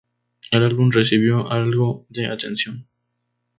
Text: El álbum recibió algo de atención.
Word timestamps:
El 0.49 0.63
álbum 0.63 0.89
recibió 0.89 1.51
algo 1.51 2.07
de 2.09 2.25
atención. 2.25 2.87